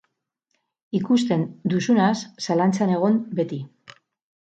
[1.01, 1.45] Ikusten
[1.75, 2.17] duzunaz
[2.49, 3.65] zalantzan egon, beti.